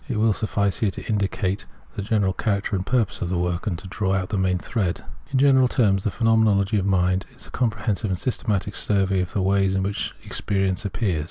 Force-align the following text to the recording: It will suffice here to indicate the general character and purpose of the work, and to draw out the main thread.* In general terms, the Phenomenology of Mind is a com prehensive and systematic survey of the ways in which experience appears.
It 0.07 0.17
will 0.17 0.33
suffice 0.33 0.77
here 0.79 0.89
to 0.89 1.05
indicate 1.07 1.67
the 1.93 2.01
general 2.01 2.33
character 2.33 2.75
and 2.75 2.83
purpose 2.83 3.21
of 3.21 3.29
the 3.29 3.37
work, 3.37 3.67
and 3.67 3.77
to 3.77 3.87
draw 3.87 4.15
out 4.15 4.29
the 4.29 4.35
main 4.39 4.57
thread.* 4.57 5.05
In 5.31 5.37
general 5.37 5.67
terms, 5.67 6.03
the 6.03 6.09
Phenomenology 6.09 6.79
of 6.79 6.87
Mind 6.87 7.27
is 7.35 7.45
a 7.45 7.51
com 7.51 7.69
prehensive 7.69 8.05
and 8.05 8.17
systematic 8.17 8.73
survey 8.73 9.21
of 9.21 9.33
the 9.33 9.43
ways 9.43 9.75
in 9.75 9.83
which 9.83 10.15
experience 10.23 10.85
appears. 10.85 11.19